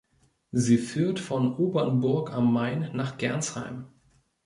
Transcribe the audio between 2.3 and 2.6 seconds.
am